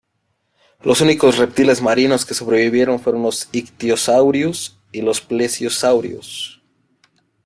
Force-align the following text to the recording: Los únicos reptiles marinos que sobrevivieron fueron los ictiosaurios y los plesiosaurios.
Los 0.81 0.99
únicos 1.01 1.37
reptiles 1.37 1.79
marinos 1.79 2.25
que 2.25 2.33
sobrevivieron 2.33 2.99
fueron 2.99 3.21
los 3.21 3.47
ictiosaurios 3.51 4.79
y 4.91 5.03
los 5.03 5.21
plesiosaurios. 5.21 6.59